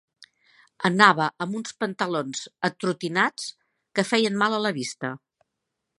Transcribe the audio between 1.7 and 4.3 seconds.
pantalons atrontinats que